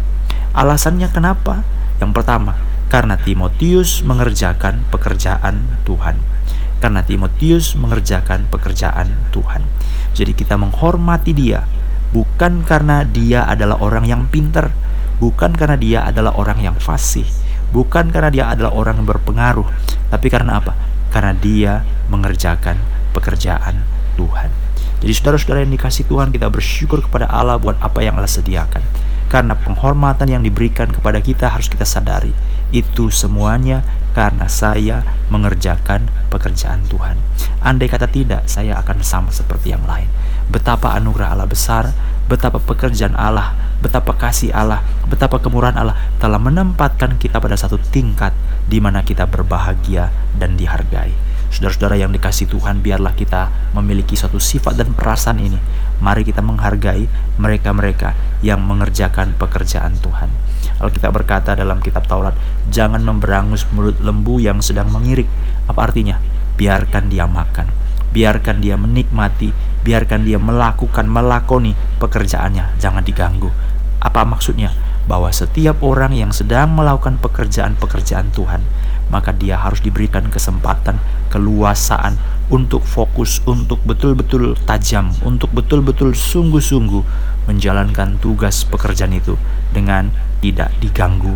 Alasannya 0.58 1.14
kenapa? 1.14 1.62
Yang 2.02 2.12
pertama, 2.18 2.58
karena 2.90 3.20
Timotius 3.22 4.02
mengerjakan 4.02 4.82
pekerjaan 4.90 5.78
Tuhan 5.86 6.37
karena 6.78 7.02
Timotius 7.02 7.74
mengerjakan 7.78 8.50
pekerjaan 8.50 9.14
Tuhan. 9.34 9.66
Jadi 10.14 10.34
kita 10.34 10.58
menghormati 10.58 11.34
dia 11.34 11.66
bukan 12.12 12.64
karena 12.64 13.04
dia 13.04 13.44
adalah 13.46 13.78
orang 13.84 14.08
yang 14.08 14.26
pinter, 14.32 14.72
bukan 15.20 15.54
karena 15.54 15.76
dia 15.76 16.00
adalah 16.08 16.34
orang 16.40 16.64
yang 16.64 16.78
fasih, 16.80 17.28
bukan 17.76 18.10
karena 18.10 18.32
dia 18.32 18.46
adalah 18.48 18.72
orang 18.74 19.04
yang 19.04 19.08
berpengaruh, 19.08 19.68
tapi 20.08 20.28
karena 20.32 20.64
apa? 20.64 20.74
Karena 21.12 21.34
dia 21.36 21.74
mengerjakan 22.08 22.80
pekerjaan 23.12 23.84
Tuhan. 24.16 24.50
Jadi 24.98 25.14
saudara-saudara 25.14 25.62
yang 25.62 25.74
dikasih 25.78 26.10
Tuhan, 26.10 26.34
kita 26.34 26.50
bersyukur 26.50 27.06
kepada 27.06 27.30
Allah 27.30 27.62
buat 27.62 27.78
apa 27.78 28.02
yang 28.02 28.18
Allah 28.18 28.30
sediakan. 28.32 28.82
Karena 29.28 29.54
penghormatan 29.54 30.32
yang 30.32 30.42
diberikan 30.42 30.90
kepada 30.90 31.20
kita 31.22 31.52
harus 31.52 31.68
kita 31.70 31.84
sadari. 31.84 32.32
Itu 32.72 33.12
semuanya 33.14 33.84
karena 34.18 34.50
saya 34.50 35.06
mengerjakan 35.30 36.10
pekerjaan 36.34 36.82
Tuhan. 36.90 37.22
Andai 37.62 37.86
kata 37.86 38.10
tidak, 38.10 38.50
saya 38.50 38.82
akan 38.82 39.06
sama 39.06 39.30
seperti 39.30 39.78
yang 39.78 39.86
lain. 39.86 40.10
Betapa 40.50 40.98
anugerah 40.98 41.38
Allah 41.38 41.46
besar, 41.46 41.94
betapa 42.26 42.58
pekerjaan 42.58 43.14
Allah, 43.14 43.54
betapa 43.78 44.18
kasih 44.18 44.50
Allah, 44.58 44.82
betapa 45.06 45.38
kemurahan 45.38 45.78
Allah 45.78 45.94
telah 46.18 46.42
menempatkan 46.42 47.22
kita 47.22 47.38
pada 47.38 47.54
satu 47.54 47.78
tingkat 47.94 48.34
di 48.66 48.82
mana 48.82 49.06
kita 49.06 49.30
berbahagia 49.30 50.10
dan 50.34 50.58
dihargai. 50.58 51.27
Saudara-saudara 51.48 51.96
yang 51.96 52.12
dikasih 52.12 52.52
Tuhan, 52.52 52.84
biarlah 52.84 53.16
kita 53.16 53.72
memiliki 53.72 54.20
suatu 54.20 54.38
sifat 54.38 54.76
dan 54.76 54.92
perasaan 54.92 55.40
ini. 55.40 55.60
Mari 56.04 56.28
kita 56.28 56.44
menghargai 56.44 57.08
mereka-mereka 57.40 58.14
yang 58.44 58.62
mengerjakan 58.62 59.34
pekerjaan 59.40 59.96
Tuhan. 59.98 60.30
Alkitab 60.78 61.10
berkata 61.10 61.58
dalam 61.58 61.82
kitab 61.82 62.06
Taurat, 62.06 62.38
jangan 62.70 63.02
memberangus 63.02 63.66
mulut 63.74 63.98
lembu 63.98 64.38
yang 64.38 64.62
sedang 64.62 64.94
mengirik. 64.94 65.26
Apa 65.66 65.90
artinya? 65.90 66.22
Biarkan 66.54 67.10
dia 67.10 67.26
makan, 67.26 67.70
biarkan 68.14 68.62
dia 68.62 68.78
menikmati, 68.78 69.50
biarkan 69.82 70.26
dia 70.28 70.38
melakukan, 70.38 71.10
melakoni 71.10 71.74
pekerjaannya, 71.98 72.78
jangan 72.78 73.02
diganggu. 73.02 73.50
Apa 73.98 74.22
maksudnya? 74.28 74.70
Bahwa 75.08 75.32
setiap 75.34 75.82
orang 75.82 76.14
yang 76.14 76.30
sedang 76.36 76.76
melakukan 76.76 77.18
pekerjaan-pekerjaan 77.24 78.30
Tuhan, 78.36 78.62
maka 79.08 79.32
dia 79.32 79.60
harus 79.60 79.80
diberikan 79.80 80.28
kesempatan, 80.28 81.00
keluasaan 81.32 82.20
untuk 82.48 82.84
fokus, 82.84 83.44
untuk 83.44 83.84
betul-betul 83.84 84.56
tajam, 84.64 85.12
untuk 85.24 85.52
betul-betul 85.52 86.16
sungguh-sungguh 86.16 87.04
menjalankan 87.48 88.20
tugas 88.20 88.64
pekerjaan 88.68 89.16
itu 89.16 89.36
dengan 89.72 90.12
tidak 90.40 90.72
diganggu, 90.80 91.36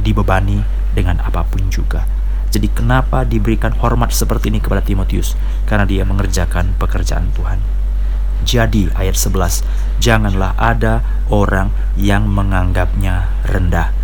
dibebani 0.00 0.64
dengan 0.92 1.20
apa 1.24 1.44
pun 1.48 1.68
juga. 1.72 2.04
Jadi 2.50 2.66
kenapa 2.66 3.22
diberikan 3.22 3.70
hormat 3.78 4.10
seperti 4.10 4.50
ini 4.50 4.58
kepada 4.58 4.82
Timotius? 4.82 5.38
Karena 5.70 5.86
dia 5.86 6.02
mengerjakan 6.02 6.74
pekerjaan 6.82 7.30
Tuhan. 7.38 7.62
Jadi 8.42 8.90
ayat 8.96 9.14
11, 9.14 9.62
janganlah 10.02 10.58
ada 10.58 11.04
orang 11.30 11.70
yang 11.94 12.26
menganggapnya 12.26 13.30
rendah. 13.46 13.94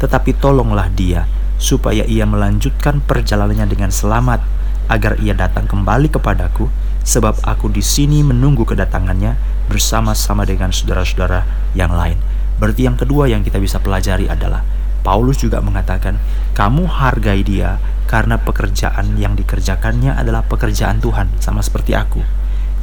Tetapi 0.00 0.32
tolonglah 0.40 0.88
dia 0.96 1.28
supaya 1.60 2.08
ia 2.08 2.24
melanjutkan 2.24 3.04
perjalanannya 3.04 3.68
dengan 3.68 3.92
selamat 3.92 4.40
agar 4.88 5.20
ia 5.20 5.36
datang 5.36 5.68
kembali 5.68 6.08
kepadaku 6.08 6.66
sebab 7.04 7.36
aku 7.44 7.68
di 7.68 7.84
sini 7.84 8.24
menunggu 8.24 8.64
kedatangannya 8.64 9.36
bersama-sama 9.68 10.48
dengan 10.48 10.72
saudara-saudara 10.72 11.44
yang 11.76 11.92
lain. 11.92 12.18
Berarti 12.56 12.88
yang 12.88 12.96
kedua 12.96 13.28
yang 13.28 13.44
kita 13.44 13.60
bisa 13.60 13.78
pelajari 13.78 14.26
adalah 14.26 14.64
Paulus 15.00 15.40
juga 15.40 15.64
mengatakan, 15.64 16.20
"Kamu 16.52 16.84
hargai 16.84 17.40
dia 17.40 17.80
karena 18.04 18.36
pekerjaan 18.36 19.16
yang 19.16 19.32
dikerjakannya 19.32 20.12
adalah 20.12 20.44
pekerjaan 20.44 21.00
Tuhan, 21.00 21.40
sama 21.40 21.64
seperti 21.64 21.96
aku." 21.96 22.20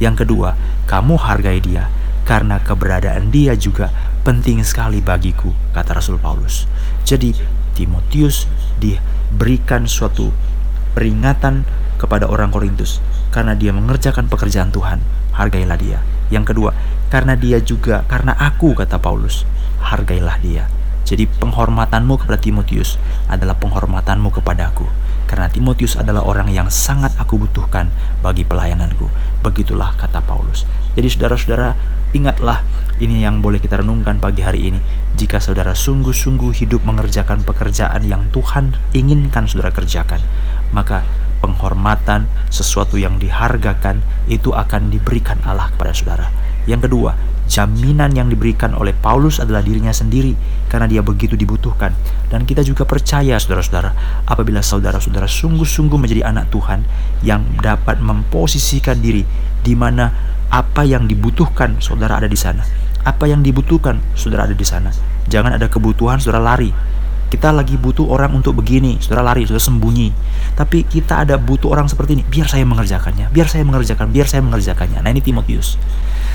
Yang 0.02 0.26
kedua, 0.26 0.58
kamu 0.90 1.14
hargai 1.18 1.62
dia 1.62 1.86
karena 2.26 2.58
keberadaan 2.58 3.30
dia 3.30 3.54
juga 3.54 3.90
penting 4.26 4.62
sekali 4.66 4.98
bagiku, 4.98 5.54
kata 5.70 5.98
Rasul 5.98 6.18
Paulus. 6.18 6.66
Jadi, 7.06 7.32
Timotius 7.78 8.50
diberikan 8.82 9.86
suatu 9.86 10.34
peringatan 10.98 11.62
kepada 11.94 12.26
orang 12.26 12.50
Korintus 12.50 12.98
karena 13.30 13.54
dia 13.54 13.70
mengerjakan 13.70 14.26
pekerjaan 14.26 14.74
Tuhan. 14.74 14.98
Hargailah 15.30 15.78
dia. 15.78 16.02
Yang 16.34 16.50
kedua, 16.54 16.74
karena 17.08 17.38
dia 17.38 17.62
juga, 17.62 18.02
karena 18.10 18.34
aku, 18.34 18.74
kata 18.74 18.98
Paulus, 18.98 19.46
hargailah 19.78 20.42
dia. 20.42 20.66
Jadi 21.06 21.24
penghormatanmu 21.24 22.20
kepada 22.20 22.36
Timotius 22.36 23.00
adalah 23.30 23.56
penghormatanmu 23.56 24.28
kepadaku. 24.28 24.84
Karena 25.24 25.48
Timotius 25.48 25.96
adalah 25.96 26.24
orang 26.26 26.52
yang 26.52 26.68
sangat 26.68 27.16
aku 27.16 27.40
butuhkan 27.40 27.88
bagi 28.20 28.44
pelayananku. 28.44 29.08
Begitulah 29.40 29.96
kata 29.96 30.20
Paulus. 30.20 30.68
Jadi 30.98 31.08
saudara-saudara, 31.08 31.78
ingatlah 32.12 32.60
ini 32.98 33.22
yang 33.22 33.38
boleh 33.38 33.62
kita 33.62 33.78
renungkan 33.78 34.18
pagi 34.18 34.42
hari 34.42 34.74
ini. 34.74 34.80
Jika 35.14 35.38
saudara 35.38 35.74
sungguh-sungguh 35.74 36.50
hidup 36.62 36.82
mengerjakan 36.82 37.46
pekerjaan 37.46 38.02
yang 38.06 38.26
Tuhan 38.34 38.74
inginkan 38.94 39.46
saudara 39.46 39.70
kerjakan, 39.70 40.18
maka 40.74 41.06
penghormatan, 41.38 42.26
sesuatu 42.50 42.98
yang 42.98 43.22
dihargakan, 43.22 44.02
itu 44.26 44.50
akan 44.50 44.90
diberikan 44.90 45.38
Allah 45.46 45.70
kepada 45.74 45.94
saudara. 45.94 46.26
Yang 46.66 46.90
kedua, 46.90 47.14
jaminan 47.48 48.12
yang 48.12 48.28
diberikan 48.28 48.76
oleh 48.76 48.92
Paulus 48.92 49.40
adalah 49.40 49.64
dirinya 49.64 49.94
sendiri 49.94 50.36
karena 50.68 50.84
dia 50.90 51.00
begitu 51.00 51.38
dibutuhkan. 51.38 51.94
Dan 52.28 52.44
kita 52.44 52.60
juga 52.60 52.84
percaya 52.84 53.40
saudara-saudara, 53.40 54.22
apabila 54.28 54.60
saudara-saudara 54.60 55.24
sungguh-sungguh 55.24 55.96
menjadi 55.96 56.28
anak 56.28 56.52
Tuhan 56.52 56.84
yang 57.24 57.46
dapat 57.62 58.02
memposisikan 58.04 59.00
diri 59.00 59.24
di 59.64 59.72
mana 59.72 60.12
apa 60.48 60.84
yang 60.84 61.08
dibutuhkan 61.08 61.80
saudara 61.80 62.20
ada 62.20 62.28
di 62.28 62.36
sana. 62.36 62.87
Apa 63.06 63.30
yang 63.30 63.44
dibutuhkan 63.44 64.00
saudara 64.18 64.48
ada 64.48 64.56
di 64.56 64.66
sana. 64.66 64.90
Jangan 65.28 65.54
ada 65.54 65.66
kebutuhan 65.70 66.18
saudara 66.18 66.54
lari. 66.54 66.70
Kita 67.28 67.52
lagi 67.52 67.76
butuh 67.76 68.08
orang 68.08 68.32
untuk 68.40 68.56
begini, 68.56 68.96
saudara 69.04 69.20
lari, 69.20 69.44
saudara 69.44 69.60
sembunyi. 69.60 70.08
Tapi 70.56 70.88
kita 70.88 71.28
ada 71.28 71.36
butuh 71.36 71.68
orang 71.68 71.84
seperti 71.84 72.16
ini, 72.16 72.24
biar 72.24 72.48
saya 72.48 72.64
mengerjakannya, 72.64 73.28
biar 73.28 73.44
saya 73.44 73.68
mengerjakan, 73.68 74.08
biar 74.08 74.24
saya 74.24 74.40
mengerjakannya. 74.40 75.04
Nah 75.04 75.12
ini 75.12 75.20
Timotius 75.20 75.76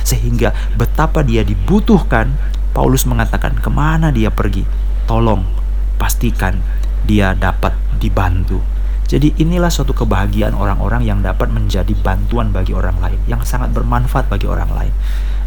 sehingga 0.03 0.51
betapa 0.75 1.24
dia 1.24 1.41
dibutuhkan 1.41 2.36
Paulus 2.75 3.08
mengatakan 3.08 3.55
ke 3.58 3.72
mana 3.72 4.12
dia 4.12 4.29
pergi 4.29 4.67
tolong 5.08 5.48
pastikan 5.96 6.60
dia 7.08 7.32
dapat 7.34 7.74
dibantu 7.98 8.60
jadi 9.08 9.32
inilah 9.39 9.72
suatu 9.72 9.96
kebahagiaan 9.96 10.55
orang-orang 10.55 11.08
yang 11.08 11.20
dapat 11.24 11.51
menjadi 11.51 11.91
bantuan 12.03 12.51
bagi 12.51 12.75
orang 12.75 13.00
lain 13.00 13.20
yang 13.27 13.41
sangat 13.48 13.72
bermanfaat 13.72 14.27
bagi 14.27 14.48
orang 14.48 14.70
lain 14.72 14.93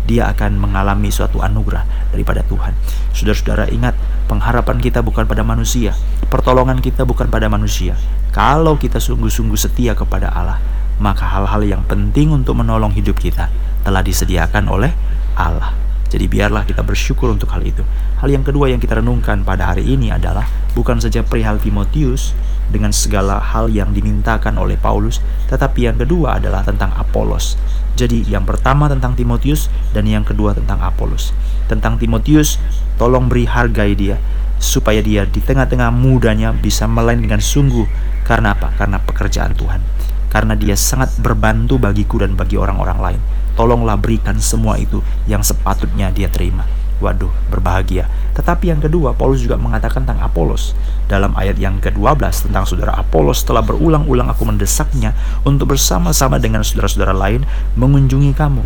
dia 0.07 0.31
akan 0.31 0.57
mengalami 0.57 1.11
suatu 1.11 1.43
anugerah 1.43 1.83
daripada 2.15 2.47
Tuhan. 2.47 2.73
Saudara-saudara 3.11 3.69
ingat, 3.75 3.99
pengharapan 4.31 4.79
kita 4.79 5.03
bukan 5.03 5.27
pada 5.27 5.43
manusia, 5.43 5.93
pertolongan 6.31 6.79
kita 6.79 7.03
bukan 7.03 7.27
pada 7.27 7.51
manusia. 7.51 7.99
Kalau 8.31 8.79
kita 8.79 9.03
sungguh-sungguh 9.03 9.59
setia 9.59 9.99
kepada 9.99 10.31
Allah, 10.31 10.63
maka 11.03 11.27
hal-hal 11.27 11.67
yang 11.67 11.83
penting 11.85 12.33
untuk 12.33 12.57
menolong 12.57 12.95
hidup 12.95 13.19
kita 13.19 13.51
telah 13.85 14.01
disediakan 14.01 14.65
oleh 14.71 14.95
Allah. 15.37 15.75
Jadi 16.07 16.31
biarlah 16.31 16.63
kita 16.63 16.87
bersyukur 16.87 17.35
untuk 17.35 17.51
hal 17.51 17.67
itu. 17.67 17.83
Hal 18.23 18.31
yang 18.31 18.47
kedua 18.47 18.71
yang 18.71 18.79
kita 18.79 19.03
renungkan 19.03 19.43
pada 19.43 19.75
hari 19.75 19.85
ini 19.85 20.15
adalah 20.15 20.47
bukan 20.73 21.03
saja 21.03 21.27
perihal 21.27 21.59
Timotius 21.59 22.33
dengan 22.69 22.91
segala 22.91 23.39
hal 23.39 23.71
yang 23.71 23.95
dimintakan 23.95 24.59
oleh 24.59 24.79
Paulus, 24.81 25.23
tetapi 25.49 25.89
yang 25.89 25.97
kedua 25.97 26.43
adalah 26.43 26.67
tentang 26.67 26.93
Apolos. 26.95 27.59
Jadi 27.97 28.29
yang 28.29 28.45
pertama 28.45 28.87
tentang 28.93 29.17
Timotius 29.17 29.73
dan 29.97 30.05
yang 30.05 30.23
kedua 30.23 30.53
tentang 30.53 30.83
Apolos. 30.85 31.33
Tentang 31.67 31.97
Timotius, 31.97 32.61
tolong 33.01 33.27
beri 33.31 33.49
hargai 33.49 33.97
dia 33.97 34.21
supaya 34.57 35.01
dia 35.01 35.25
di 35.29 35.41
tengah-tengah 35.41 35.93
mudanya 35.93 36.53
bisa 36.53 36.85
melayani 36.85 37.29
dengan 37.29 37.41
sungguh. 37.41 37.89
Karena 38.25 38.53
apa? 38.53 38.73
Karena 38.77 39.01
pekerjaan 39.01 39.57
Tuhan. 39.57 39.81
Karena 40.29 40.53
dia 40.53 40.77
sangat 40.77 41.17
berbantu 41.17 41.81
bagiku 41.81 42.21
dan 42.21 42.37
bagi 42.37 42.61
orang-orang 42.61 43.01
lain 43.01 43.23
tolonglah 43.57 43.97
berikan 43.97 44.37
semua 44.39 44.77
itu 44.77 45.01
yang 45.25 45.41
sepatutnya 45.41 46.13
dia 46.13 46.29
terima. 46.29 46.69
Waduh, 47.01 47.33
berbahagia. 47.49 48.07
Tetapi 48.37 48.69
yang 48.69 48.85
kedua, 48.85 49.17
Paulus 49.17 49.41
juga 49.41 49.57
mengatakan 49.57 50.05
tentang 50.05 50.21
Apolos. 50.21 50.77
Dalam 51.09 51.33
ayat 51.33 51.57
yang 51.57 51.81
ke-12 51.81 52.53
tentang 52.53 52.69
saudara 52.69 52.93
Apolos 53.01 53.41
telah 53.49 53.65
berulang-ulang 53.65 54.29
aku 54.29 54.45
mendesaknya 54.45 55.17
untuk 55.49 55.73
bersama-sama 55.73 56.37
dengan 56.37 56.61
saudara-saudara 56.61 57.17
lain 57.17 57.49
mengunjungi 57.81 58.37
kamu. 58.37 58.61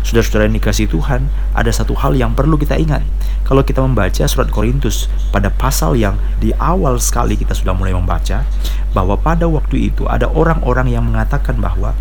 Saudara-saudara 0.00 0.48
yang 0.48 0.56
dikasih 0.56 0.88
Tuhan, 0.88 1.28
ada 1.52 1.68
satu 1.68 1.92
hal 2.00 2.16
yang 2.16 2.32
perlu 2.32 2.56
kita 2.56 2.80
ingat. 2.80 3.04
Kalau 3.44 3.60
kita 3.60 3.84
membaca 3.84 4.24
surat 4.24 4.48
Korintus 4.48 5.12
pada 5.28 5.52
pasal 5.52 6.00
yang 6.00 6.16
di 6.40 6.56
awal 6.56 6.96
sekali 6.96 7.36
kita 7.36 7.52
sudah 7.52 7.76
mulai 7.76 7.92
membaca, 7.92 8.48
bahwa 8.96 9.20
pada 9.20 9.44
waktu 9.44 9.92
itu 9.92 10.08
ada 10.08 10.30
orang-orang 10.32 10.88
yang 10.88 11.04
mengatakan 11.04 11.60
bahwa 11.60 11.92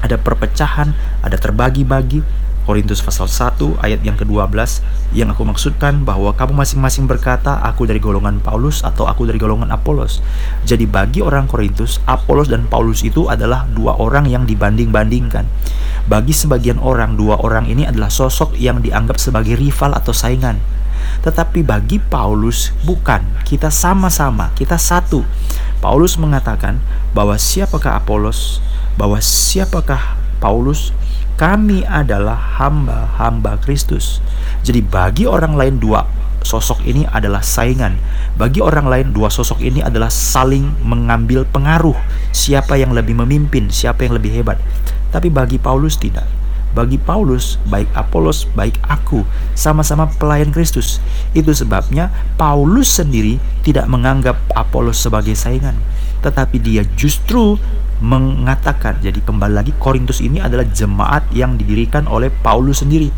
ada 0.00 0.16
perpecahan, 0.16 0.94
ada 1.20 1.36
terbagi-bagi. 1.36 2.22
Korintus 2.70 3.02
pasal 3.02 3.26
1 3.26 3.82
ayat 3.82 3.98
yang 4.06 4.14
ke-12 4.14 4.54
yang 5.10 5.34
aku 5.34 5.42
maksudkan 5.42 6.06
bahwa 6.06 6.30
kamu 6.38 6.54
masing-masing 6.54 7.10
berkata 7.10 7.58
aku 7.66 7.82
dari 7.82 7.98
golongan 7.98 8.38
Paulus 8.38 8.86
atau 8.86 9.10
aku 9.10 9.26
dari 9.26 9.42
golongan 9.42 9.74
Apolos. 9.74 10.22
Jadi 10.62 10.86
bagi 10.86 11.18
orang 11.18 11.50
Korintus, 11.50 11.98
Apolos 12.06 12.46
dan 12.46 12.70
Paulus 12.70 13.02
itu 13.02 13.26
adalah 13.26 13.66
dua 13.74 13.98
orang 13.98 14.30
yang 14.30 14.46
dibanding-bandingkan. 14.46 15.50
Bagi 16.06 16.30
sebagian 16.30 16.78
orang, 16.78 17.18
dua 17.18 17.42
orang 17.42 17.66
ini 17.66 17.90
adalah 17.90 18.06
sosok 18.06 18.54
yang 18.54 18.78
dianggap 18.78 19.18
sebagai 19.18 19.58
rival 19.58 19.90
atau 19.90 20.14
saingan. 20.14 20.62
Tetapi 21.26 21.66
bagi 21.66 21.98
Paulus 21.98 22.70
bukan, 22.86 23.26
kita 23.50 23.74
sama-sama, 23.74 24.54
kita 24.54 24.78
satu. 24.78 25.26
Paulus 25.82 26.14
mengatakan 26.14 26.78
bahwa 27.18 27.34
siapakah 27.34 27.98
Apolos, 27.98 28.62
bahwa 28.94 29.18
siapakah 29.18 30.14
Paulus? 30.38 30.94
Kami 31.40 31.88
adalah 31.88 32.36
hamba-hamba 32.60 33.56
Kristus. 33.64 34.20
Jadi 34.60 34.84
bagi 34.84 35.24
orang 35.24 35.56
lain 35.56 35.80
dua 35.80 36.04
sosok 36.44 36.84
ini 36.84 37.08
adalah 37.08 37.40
saingan. 37.40 37.96
Bagi 38.36 38.60
orang 38.60 38.84
lain 38.84 39.16
dua 39.16 39.32
sosok 39.32 39.56
ini 39.64 39.80
adalah 39.80 40.12
saling 40.12 40.68
mengambil 40.84 41.48
pengaruh. 41.48 41.96
Siapa 42.36 42.76
yang 42.76 42.92
lebih 42.92 43.16
memimpin, 43.16 43.72
siapa 43.72 44.04
yang 44.04 44.20
lebih 44.20 44.36
hebat. 44.36 44.60
Tapi 45.16 45.32
bagi 45.32 45.56
Paulus 45.56 45.96
tidak. 45.96 46.28
Bagi 46.76 47.00
Paulus, 47.00 47.56
baik 47.66 47.88
Apolos, 47.96 48.44
baik 48.52 48.76
aku, 48.84 49.24
sama-sama 49.56 50.06
pelayan 50.06 50.52
Kristus. 50.52 51.00
Itu 51.32 51.56
sebabnya 51.56 52.12
Paulus 52.36 53.00
sendiri 53.00 53.40
tidak 53.64 53.88
menganggap 53.88 54.36
Apolos 54.52 55.00
sebagai 55.00 55.34
saingan, 55.34 55.74
tetapi 56.22 56.62
dia 56.62 56.86
justru 56.94 57.58
mengatakan 58.00 58.96
jadi 59.04 59.20
kembali 59.20 59.54
lagi 59.60 59.72
Korintus 59.76 60.24
ini 60.24 60.40
adalah 60.40 60.64
jemaat 60.64 61.28
yang 61.36 61.60
didirikan 61.60 62.08
oleh 62.08 62.32
Paulus 62.32 62.80
sendiri. 62.80 63.12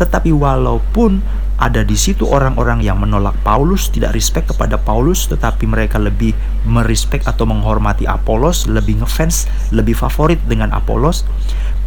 Tetapi 0.00 0.32
walaupun 0.32 1.20
ada 1.62 1.86
di 1.86 1.94
situ 1.94 2.26
orang-orang 2.26 2.82
yang 2.82 2.98
menolak 2.98 3.38
Paulus, 3.46 3.86
tidak 3.86 4.18
respect 4.18 4.50
kepada 4.50 4.74
Paulus, 4.80 5.30
tetapi 5.30 5.62
mereka 5.68 6.00
lebih 6.02 6.34
merespek 6.66 7.22
atau 7.22 7.46
menghormati 7.46 8.02
Apolos, 8.02 8.66
lebih 8.66 8.98
ngefans, 8.98 9.46
lebih 9.70 9.94
favorit 9.94 10.42
dengan 10.50 10.74
Apolos. 10.74 11.22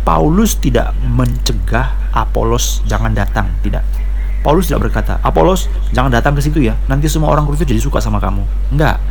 Paulus 0.07 0.55
tidak 0.61 0.95
mencegah 1.03 1.91
Apolos 2.15 2.85
jangan 2.87 3.11
datang, 3.11 3.51
tidak. 3.65 3.83
Paulus 4.45 4.71
tidak 4.71 4.87
berkata, 4.87 5.19
Apolos 5.19 5.67
jangan 5.91 6.13
datang 6.13 6.37
ke 6.37 6.41
situ 6.45 6.63
ya, 6.63 6.77
nanti 6.87 7.11
semua 7.11 7.33
orang 7.35 7.43
Korintus 7.43 7.67
jadi 7.67 7.81
suka 7.83 7.99
sama 7.99 8.23
kamu. 8.23 8.47
Enggak. 8.71 9.01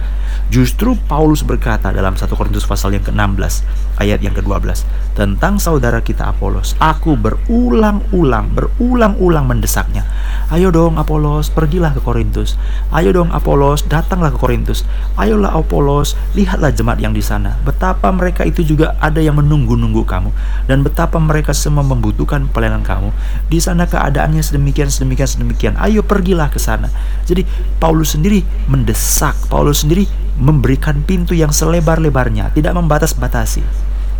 Justru 0.55 0.95
Paulus 1.11 1.43
berkata 1.43 1.91
dalam 1.91 2.15
1 2.15 2.31
Korintus 2.31 2.63
pasal 2.63 2.95
yang 2.95 3.03
ke-16 3.03 3.67
ayat 3.99 4.23
yang 4.23 4.39
ke-12 4.39 4.87
tentang 5.19 5.59
saudara 5.59 5.99
kita 5.99 6.31
Apolos, 6.31 6.79
aku 6.79 7.19
berulang-ulang 7.19 8.55
berulang-ulang 8.55 9.51
mendesaknya. 9.51 10.07
Ayo 10.55 10.71
dong 10.71 10.95
Apolos, 10.95 11.51
pergilah 11.51 11.91
ke 11.91 11.99
Korintus. 11.99 12.55
Ayo 12.95 13.11
dong 13.11 13.35
Apolos, 13.35 13.83
datanglah 13.91 14.31
ke 14.31 14.39
Korintus. 14.39 14.87
Ayolah 15.19 15.59
Apolos, 15.59 16.15
lihatlah 16.39 16.71
jemaat 16.71 17.03
yang 17.03 17.11
di 17.11 17.23
sana. 17.23 17.59
Betapa 17.67 18.15
mereka 18.15 18.47
itu 18.47 18.63
juga 18.63 18.95
ada 19.03 19.19
yang 19.19 19.35
menunggu-nunggu 19.43 20.07
kamu 20.07 20.31
dan 20.71 20.87
betapa 20.87 21.19
mereka 21.19 21.51
semua 21.51 21.83
membutuhkan 21.83 22.47
pelayanan 22.47 22.87
kamu. 22.87 23.11
Di 23.51 23.59
sana 23.59 23.91
keadaannya 23.91 24.39
sedemikian 24.39 24.87
sedemikian 24.87 25.27
sedemikian. 25.27 25.75
Ayo 25.83 26.07
pergilah 26.07 26.47
ke 26.47 26.63
sana. 26.63 26.95
Jadi 27.27 27.43
Paulus 27.83 28.15
sendiri 28.15 28.47
mendesak, 28.71 29.35
Paulus 29.51 29.83
sendiri 29.83 30.07
memberikan 30.39 31.03
pintu 31.07 31.33
yang 31.35 31.55
selebar-lebarnya, 31.55 32.51
tidak 32.55 32.75
membatas-batasi. 32.75 33.63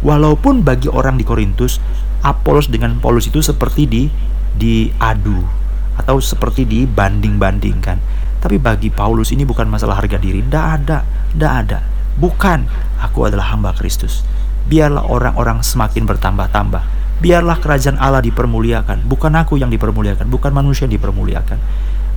Walaupun 0.05 0.63
bagi 0.63 0.87
orang 0.93 1.19
di 1.19 1.25
Korintus, 1.25 1.81
Apolos 2.25 2.73
dengan 2.73 2.97
Paulus 3.05 3.29
itu 3.29 3.45
seperti 3.45 3.85
di 3.85 4.03
diadu 4.57 5.45
atau 6.01 6.17
seperti 6.19 6.65
dibanding-bandingkan. 6.65 7.99
Tapi 8.41 8.57
bagi 8.61 8.89
Paulus 8.93 9.33
ini 9.33 9.45
bukan 9.45 9.69
masalah 9.69 10.01
harga 10.01 10.21
diri, 10.21 10.45
tidak 10.45 10.65
ada, 10.81 10.99
tidak 11.33 11.53
ada. 11.65 11.79
Bukan, 12.21 12.69
aku 13.01 13.29
adalah 13.29 13.53
hamba 13.57 13.73
Kristus. 13.73 14.23
Biarlah 14.69 15.05
orang-orang 15.09 15.61
semakin 15.61 16.09
bertambah-tambah. 16.09 16.83
Biarlah 17.21 17.57
kerajaan 17.61 17.97
Allah 17.97 18.21
dipermuliakan, 18.21 19.09
bukan 19.09 19.33
aku 19.37 19.57
yang 19.57 19.73
dipermuliakan, 19.73 20.29
bukan 20.29 20.53
manusia 20.53 20.85
yang 20.85 20.97
dipermuliakan. 20.97 21.59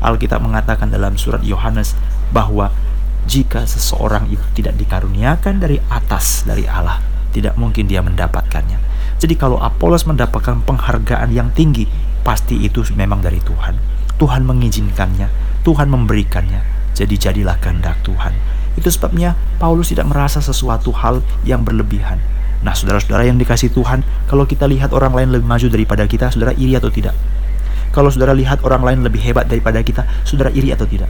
Alkitab 0.04 0.44
mengatakan 0.44 0.92
dalam 0.92 1.16
surat 1.16 1.42
Yohanes 1.42 1.98
bahwa 2.30 2.70
jika 3.28 3.68
seseorang 3.68 4.32
itu 4.32 4.42
tidak 4.56 4.80
dikaruniakan 4.80 5.60
dari 5.60 5.78
atas 5.92 6.48
dari 6.48 6.64
Allah, 6.64 7.04
tidak 7.36 7.60
mungkin 7.60 7.86
dia 7.86 8.00
mendapatkannya. 8.00 8.80
Jadi 9.20 9.36
kalau 9.36 9.60
Apolos 9.60 10.08
mendapatkan 10.08 10.64
penghargaan 10.64 11.36
yang 11.36 11.52
tinggi, 11.52 11.86
pasti 12.24 12.64
itu 12.64 12.82
memang 12.96 13.20
dari 13.20 13.44
Tuhan. 13.44 13.76
Tuhan 14.16 14.48
mengizinkannya, 14.48 15.28
Tuhan 15.68 15.92
memberikannya. 15.92 16.64
Jadi 16.96 17.14
jadilah 17.20 17.60
kehendak 17.62 18.00
Tuhan. 18.02 18.34
Itu 18.80 18.90
sebabnya 18.90 19.38
Paulus 19.62 19.92
tidak 19.92 20.10
merasa 20.10 20.42
sesuatu 20.42 20.96
hal 20.96 21.22
yang 21.46 21.62
berlebihan. 21.68 22.18
Nah, 22.66 22.74
saudara-saudara 22.74 23.28
yang 23.30 23.38
dikasih 23.38 23.70
Tuhan, 23.70 24.02
kalau 24.26 24.50
kita 24.50 24.66
lihat 24.66 24.90
orang 24.96 25.14
lain 25.14 25.30
lebih 25.36 25.46
maju 25.46 25.68
daripada 25.70 26.10
kita, 26.10 26.34
saudara 26.34 26.58
iri 26.58 26.74
atau 26.74 26.90
tidak? 26.90 27.14
Kalau 27.94 28.10
saudara 28.10 28.34
lihat 28.34 28.66
orang 28.66 28.82
lain 28.82 29.00
lebih 29.06 29.22
hebat 29.22 29.46
daripada 29.46 29.82
kita, 29.86 30.06
saudara 30.26 30.50
iri 30.54 30.74
atau 30.74 30.90
tidak? 30.90 31.10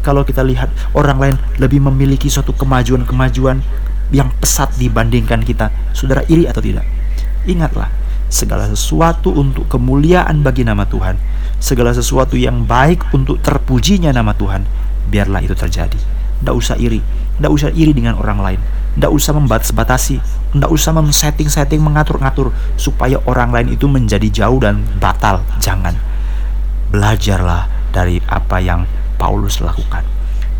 Kalau 0.00 0.22
kita 0.22 0.42
lihat 0.46 0.70
orang 0.94 1.18
lain 1.18 1.36
lebih 1.58 1.82
memiliki 1.82 2.30
suatu 2.30 2.54
kemajuan-kemajuan 2.54 3.60
yang 4.14 4.32
pesat 4.40 4.72
dibandingkan 4.80 5.44
kita, 5.44 5.68
saudara 5.92 6.24
iri 6.30 6.48
atau 6.48 6.64
tidak? 6.64 6.86
Ingatlah, 7.44 7.88
segala 8.28 8.68
sesuatu 8.68 9.32
untuk 9.32 9.68
kemuliaan 9.68 10.44
bagi 10.44 10.64
nama 10.64 10.84
Tuhan, 10.84 11.16
segala 11.60 11.92
sesuatu 11.96 12.36
yang 12.36 12.64
baik 12.64 13.12
untuk 13.16 13.40
terpujinya 13.40 14.12
nama 14.12 14.36
Tuhan, 14.36 14.64
biarlah 15.08 15.40
itu 15.44 15.56
terjadi. 15.56 15.96
Tidak 16.38 16.54
usah 16.54 16.76
iri, 16.78 17.02
tidak 17.40 17.50
usah 17.50 17.70
iri 17.74 17.90
dengan 17.90 18.14
orang 18.20 18.38
lain, 18.38 18.60
tidak 18.94 19.10
usah 19.10 19.32
membatas-batasi, 19.34 20.22
tidak 20.54 20.70
usah 20.70 20.92
mem-setting-setting, 20.94 21.80
mengatur-ngatur 21.82 22.54
supaya 22.78 23.18
orang 23.26 23.50
lain 23.50 23.68
itu 23.74 23.90
menjadi 23.90 24.28
jauh 24.30 24.60
dan 24.62 24.84
batal. 25.02 25.42
Jangan. 25.58 25.96
Belajarlah 26.88 27.68
dari 27.92 28.22
apa 28.24 28.56
yang 28.62 28.88
Paulus 29.18 29.58
lakukan. 29.60 30.06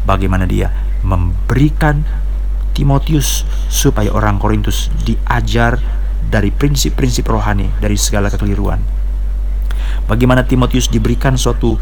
Bagaimana 0.04 0.44
dia 0.44 0.74
memberikan 1.06 2.02
Timotius 2.74 3.46
supaya 3.70 4.10
orang 4.14 4.38
Korintus 4.38 4.90
diajar 5.02 5.78
dari 6.28 6.52
prinsip-prinsip 6.52 7.24
rohani 7.26 7.72
dari 7.80 7.96
segala 7.96 8.28
kekeliruan. 8.28 8.78
Bagaimana 10.08 10.44
Timotius 10.44 10.88
diberikan 10.88 11.36
suatu 11.36 11.76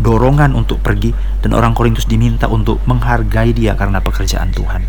dorongan 0.00 0.56
untuk 0.56 0.80
pergi 0.80 1.12
dan 1.44 1.52
orang 1.52 1.76
Korintus 1.76 2.08
diminta 2.08 2.48
untuk 2.48 2.80
menghargai 2.88 3.52
dia 3.52 3.76
karena 3.76 4.00
pekerjaan 4.00 4.52
Tuhan. 4.52 4.84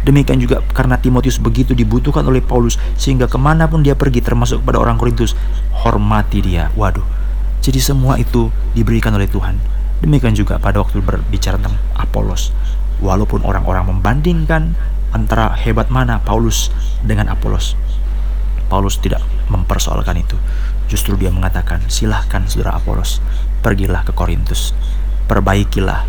Demikian 0.00 0.40
juga 0.40 0.64
karena 0.72 0.96
Timotius 0.96 1.36
begitu 1.40 1.76
dibutuhkan 1.76 2.24
oleh 2.24 2.40
Paulus 2.40 2.80
sehingga 2.96 3.28
ke 3.28 3.36
mana 3.36 3.68
pun 3.68 3.84
dia 3.84 3.96
pergi 3.96 4.24
termasuk 4.24 4.64
kepada 4.64 4.80
orang 4.80 4.96
Korintus 4.96 5.36
hormati 5.84 6.40
dia. 6.44 6.72
Waduh, 6.76 7.04
jadi 7.60 7.80
semua 7.80 8.16
itu 8.16 8.48
diberikan 8.72 9.12
oleh 9.12 9.28
Tuhan. 9.28 9.79
Demikian 10.00 10.32
juga 10.32 10.56
pada 10.56 10.80
waktu 10.80 11.04
berbicara 11.04 11.60
tentang 11.60 11.76
Apolos. 11.92 12.56
Walaupun 13.04 13.44
orang-orang 13.44 13.92
membandingkan 13.92 14.72
antara 15.12 15.52
hebat 15.60 15.92
mana 15.92 16.24
Paulus 16.24 16.72
dengan 17.04 17.28
Apolos. 17.28 17.76
Paulus 18.72 18.96
tidak 18.96 19.20
mempersoalkan 19.52 20.16
itu. 20.16 20.40
Justru 20.88 21.20
dia 21.20 21.28
mengatakan, 21.28 21.84
silahkan 21.92 22.48
saudara 22.48 22.80
Apolos, 22.80 23.20
pergilah 23.60 24.02
ke 24.02 24.16
Korintus. 24.16 24.72
Perbaikilah, 25.28 26.08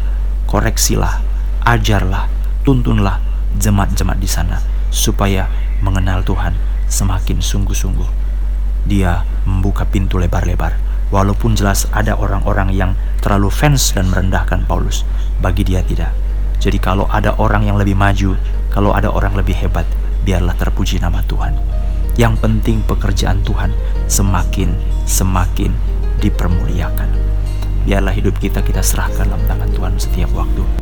koreksilah, 0.50 1.22
ajarlah, 1.68 2.26
tuntunlah 2.66 3.22
jemaat-jemaat 3.60 4.18
di 4.18 4.30
sana. 4.30 4.58
Supaya 4.90 5.52
mengenal 5.84 6.26
Tuhan 6.26 6.56
semakin 6.90 7.44
sungguh-sungguh. 7.44 8.10
Dia 8.90 9.22
membuka 9.46 9.86
pintu 9.86 10.18
lebar-lebar 10.18 10.81
Walaupun 11.12 11.60
jelas 11.60 11.92
ada 11.92 12.16
orang-orang 12.16 12.72
yang 12.72 12.96
terlalu 13.20 13.52
fans 13.52 13.92
dan 13.92 14.08
merendahkan 14.08 14.64
Paulus, 14.64 15.04
bagi 15.44 15.68
dia 15.68 15.84
tidak. 15.84 16.16
Jadi 16.64 16.80
kalau 16.80 17.04
ada 17.12 17.36
orang 17.36 17.68
yang 17.68 17.76
lebih 17.76 18.00
maju, 18.00 18.40
kalau 18.72 18.96
ada 18.96 19.12
orang 19.12 19.36
lebih 19.36 19.54
hebat, 19.60 19.84
biarlah 20.24 20.56
terpuji 20.56 21.04
nama 21.04 21.20
Tuhan. 21.28 21.52
Yang 22.16 22.40
penting 22.40 22.80
pekerjaan 22.88 23.44
Tuhan 23.44 23.76
semakin 24.08 24.72
semakin 25.04 25.76
dipermuliakan. 26.24 27.10
Biarlah 27.84 28.14
hidup 28.14 28.40
kita 28.40 28.64
kita 28.64 28.80
serahkan 28.80 29.28
dalam 29.28 29.44
tangan 29.50 29.70
Tuhan 29.74 29.94
setiap 30.00 30.32
waktu. 30.32 30.81